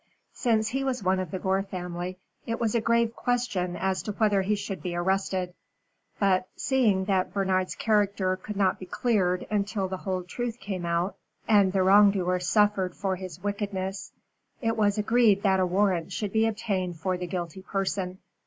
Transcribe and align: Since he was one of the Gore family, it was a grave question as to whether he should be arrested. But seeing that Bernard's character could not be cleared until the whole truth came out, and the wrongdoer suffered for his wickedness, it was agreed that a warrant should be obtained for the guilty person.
Since 0.33 0.69
he 0.69 0.83
was 0.83 1.03
one 1.03 1.19
of 1.19 1.29
the 1.29 1.37
Gore 1.37 1.61
family, 1.61 2.17
it 2.47 2.59
was 2.59 2.73
a 2.73 2.81
grave 2.81 3.15
question 3.15 3.75
as 3.75 4.01
to 4.01 4.13
whether 4.13 4.41
he 4.41 4.55
should 4.55 4.81
be 4.81 4.95
arrested. 4.95 5.53
But 6.19 6.47
seeing 6.55 7.05
that 7.05 7.35
Bernard's 7.35 7.75
character 7.75 8.35
could 8.35 8.55
not 8.57 8.79
be 8.79 8.87
cleared 8.87 9.45
until 9.51 9.87
the 9.87 9.97
whole 9.97 10.23
truth 10.23 10.59
came 10.59 10.87
out, 10.87 11.17
and 11.47 11.71
the 11.71 11.83
wrongdoer 11.83 12.39
suffered 12.39 12.95
for 12.95 13.15
his 13.15 13.43
wickedness, 13.43 14.11
it 14.59 14.75
was 14.75 14.97
agreed 14.97 15.43
that 15.43 15.59
a 15.59 15.67
warrant 15.67 16.11
should 16.11 16.33
be 16.33 16.47
obtained 16.47 16.99
for 16.99 17.15
the 17.15 17.27
guilty 17.27 17.61
person. 17.61 18.17